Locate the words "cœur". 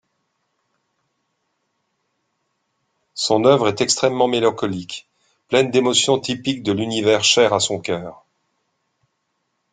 7.79-8.25